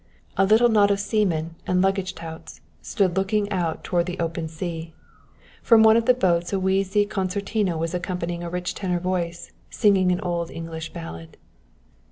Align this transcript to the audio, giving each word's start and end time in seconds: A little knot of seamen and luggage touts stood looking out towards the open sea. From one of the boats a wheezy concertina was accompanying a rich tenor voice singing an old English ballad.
A 0.35 0.45
little 0.47 0.67
knot 0.69 0.89
of 0.89 0.99
seamen 0.99 1.53
and 1.67 1.79
luggage 1.79 2.15
touts 2.15 2.59
stood 2.81 3.15
looking 3.15 3.51
out 3.51 3.83
towards 3.83 4.07
the 4.07 4.17
open 4.19 4.47
sea. 4.47 4.93
From 5.61 5.83
one 5.83 5.95
of 5.95 6.05
the 6.07 6.15
boats 6.15 6.51
a 6.51 6.59
wheezy 6.59 7.05
concertina 7.05 7.77
was 7.77 7.93
accompanying 7.93 8.41
a 8.41 8.49
rich 8.49 8.73
tenor 8.73 8.99
voice 8.99 9.51
singing 9.69 10.11
an 10.11 10.19
old 10.21 10.49
English 10.49 10.91
ballad. 10.91 11.37